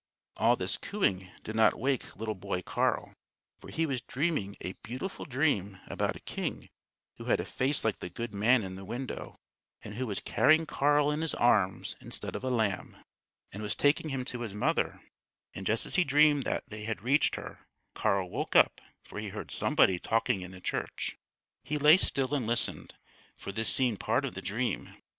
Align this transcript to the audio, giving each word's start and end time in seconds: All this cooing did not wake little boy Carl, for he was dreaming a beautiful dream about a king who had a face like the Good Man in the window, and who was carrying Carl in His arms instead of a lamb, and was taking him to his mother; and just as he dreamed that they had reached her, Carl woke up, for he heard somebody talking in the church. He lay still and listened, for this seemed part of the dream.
All 0.37 0.55
this 0.55 0.77
cooing 0.77 1.29
did 1.43 1.53
not 1.53 1.75
wake 1.77 2.15
little 2.15 2.33
boy 2.33 2.63
Carl, 2.63 3.13
for 3.59 3.69
he 3.69 3.85
was 3.85 4.01
dreaming 4.01 4.57
a 4.61 4.73
beautiful 4.83 5.25
dream 5.25 5.79
about 5.85 6.15
a 6.15 6.19
king 6.21 6.69
who 7.17 7.25
had 7.25 7.39
a 7.39 7.45
face 7.45 7.85
like 7.85 7.99
the 7.99 8.09
Good 8.09 8.33
Man 8.33 8.63
in 8.63 8.73
the 8.73 8.83
window, 8.83 9.35
and 9.83 9.93
who 9.93 10.07
was 10.07 10.19
carrying 10.19 10.65
Carl 10.65 11.11
in 11.11 11.21
His 11.21 11.35
arms 11.35 11.97
instead 12.01 12.35
of 12.35 12.43
a 12.43 12.49
lamb, 12.49 12.97
and 13.51 13.61
was 13.61 13.75
taking 13.75 14.09
him 14.09 14.25
to 14.25 14.41
his 14.41 14.55
mother; 14.55 15.03
and 15.53 15.67
just 15.67 15.85
as 15.85 15.93
he 15.93 16.03
dreamed 16.03 16.45
that 16.45 16.63
they 16.67 16.85
had 16.85 17.03
reached 17.03 17.35
her, 17.35 17.59
Carl 17.93 18.27
woke 18.27 18.55
up, 18.55 18.81
for 19.03 19.19
he 19.19 19.29
heard 19.29 19.51
somebody 19.51 19.99
talking 19.99 20.41
in 20.41 20.49
the 20.49 20.59
church. 20.61 21.15
He 21.63 21.77
lay 21.77 21.97
still 21.97 22.33
and 22.33 22.47
listened, 22.47 22.95
for 23.37 23.51
this 23.51 23.71
seemed 23.71 23.99
part 23.99 24.25
of 24.25 24.33
the 24.33 24.41
dream. 24.41 24.95